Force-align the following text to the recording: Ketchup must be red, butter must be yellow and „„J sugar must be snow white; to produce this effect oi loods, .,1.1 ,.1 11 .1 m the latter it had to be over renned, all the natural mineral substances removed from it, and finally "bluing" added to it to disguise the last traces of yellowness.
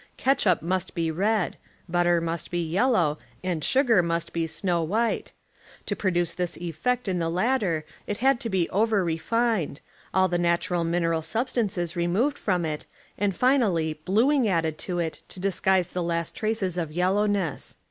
Ketchup 0.17 0.63
must 0.63 0.95
be 0.95 1.11
red, 1.11 1.57
butter 1.87 2.19
must 2.21 2.49
be 2.49 2.67
yellow 2.67 3.19
and 3.43 3.61
„„J 3.61 3.67
sugar 3.67 4.01
must 4.01 4.33
be 4.33 4.47
snow 4.47 4.81
white; 4.81 5.31
to 5.85 5.95
produce 5.95 6.33
this 6.33 6.57
effect 6.57 7.07
oi 7.07 7.11
loods, 7.11 7.19
.,1.1 7.19 7.19
,.1 7.19 7.19
11 7.19 7.19
.1 7.19 7.19
m 7.19 7.19
the 7.19 7.35
latter 7.35 7.85
it 8.07 8.17
had 8.17 8.39
to 8.39 8.49
be 8.49 8.69
over 8.71 9.05
renned, 9.05 9.77
all 10.11 10.27
the 10.27 10.39
natural 10.39 10.83
mineral 10.83 11.21
substances 11.21 11.95
removed 11.95 12.39
from 12.39 12.65
it, 12.65 12.87
and 13.19 13.35
finally 13.35 13.93
"bluing" 14.03 14.47
added 14.47 14.79
to 14.79 14.97
it 14.97 15.21
to 15.29 15.39
disguise 15.39 15.89
the 15.89 16.01
last 16.01 16.33
traces 16.33 16.79
of 16.79 16.91
yellowness. 16.91 17.77